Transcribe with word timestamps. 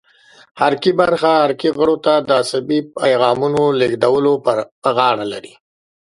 حرکي 0.59 0.91
برخه 1.01 1.29
حرکي 1.41 1.69
غړو 1.77 1.95
ته 2.05 2.13
د 2.27 2.29
عصبي 2.41 2.79
پیغامونو 2.99 3.61
لېږدولو 3.79 4.33
په 4.83 4.89
غاړه 4.97 5.25
لري. 5.33 5.53